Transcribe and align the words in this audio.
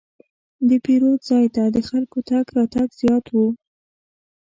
د 0.69 0.71
پیرود 0.85 1.19
ځای 1.29 1.45
ته 1.55 1.63
د 1.75 1.77
خلکو 1.89 2.17
تګ 2.29 2.45
راتګ 2.57 2.89
زیات 2.99 3.25
و. 3.31 3.35